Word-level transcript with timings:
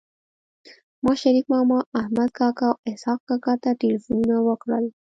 ما 1.03 1.11
شريف 1.21 1.45
ماما 1.53 1.79
احمد 1.99 2.29
کاکا 2.37 2.67
او 2.73 2.79
اسحق 2.91 3.19
کاکا 3.29 3.53
ته 3.61 3.69
ټيليفونونه 3.79 4.37
وکړل 4.47 4.85